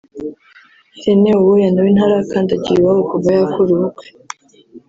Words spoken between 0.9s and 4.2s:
Irene Uwoya na we ntarakandagira iwabo kuva yakora ubukwe